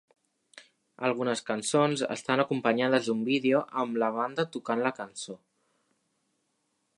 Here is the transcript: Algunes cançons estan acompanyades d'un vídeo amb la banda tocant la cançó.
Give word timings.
Algunes 1.09 1.43
cançons 1.49 2.03
estan 2.15 2.43
acompanyades 2.45 3.09
d'un 3.09 3.21
vídeo 3.29 3.61
amb 3.83 4.01
la 4.05 4.09
banda 4.17 4.47
tocant 4.57 4.83
la 4.89 4.93
cançó. 5.03 5.37